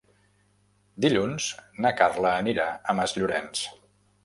Dilluns 1.05 1.51
na 1.87 1.93
Carla 2.01 2.33
anirà 2.45 2.67
a 2.95 2.99
Masllorenç. 3.03 3.65